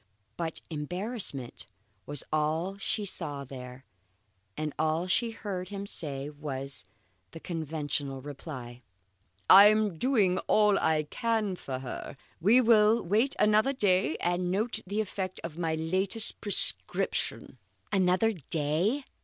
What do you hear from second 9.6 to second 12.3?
am doing all I can for her.